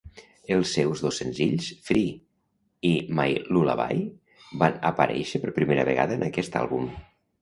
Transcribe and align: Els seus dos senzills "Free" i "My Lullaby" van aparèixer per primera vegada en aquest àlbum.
Els 0.53 0.69
seus 0.77 1.01
dos 1.07 1.19
senzills 1.21 1.67
"Free" 1.89 2.07
i 2.93 3.15
"My 3.19 3.35
Lullaby" 3.53 4.01
van 4.65 4.81
aparèixer 4.91 5.43
per 5.45 5.55
primera 5.59 5.85
vegada 5.91 6.17
en 6.21 6.27
aquest 6.31 6.59
àlbum. 6.63 6.91